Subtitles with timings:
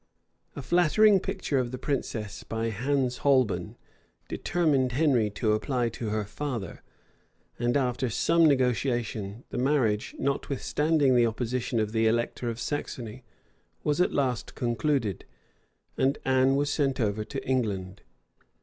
[0.55, 3.75] A flattering picture of the princess, by Hans Holben,
[4.27, 6.81] determined Henry to apply to her father;
[7.59, 13.23] and after some negotiation, the marriage, notwithstanding the opposition of the elector of Saxony
[13.83, 15.23] was at last concluded;
[15.99, 18.01] and Anne was sent over to England.